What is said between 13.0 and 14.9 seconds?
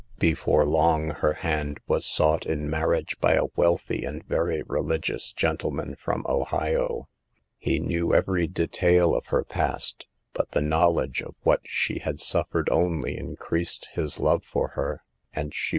increased his love for